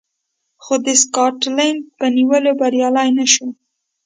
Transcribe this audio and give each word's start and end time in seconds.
خو 0.63 0.73
د 0.85 0.87
سکاټلنډ 1.01 1.79
په 1.97 2.05
نیولو 2.17 2.51
بریالی 2.59 3.09
نه 3.17 3.25
شو 3.33 3.47